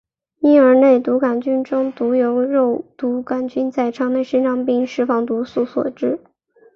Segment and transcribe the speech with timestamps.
[0.39, 6.19] 婴儿肉毒杆菌中毒由肉毒杆菌在肠内生长并释放毒素所致。